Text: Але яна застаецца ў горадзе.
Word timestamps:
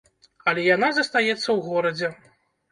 Але 0.51 0.63
яна 0.69 0.89
застаецца 0.97 1.45
ў 1.51 1.59
горадзе. 1.69 2.13